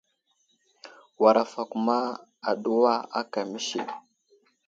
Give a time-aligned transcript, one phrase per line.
[1.21, 1.95] War afakuma
[2.49, 3.79] aɗuwa aka məsi.